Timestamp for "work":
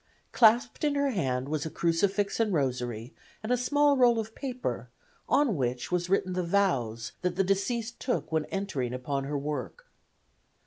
9.37-9.85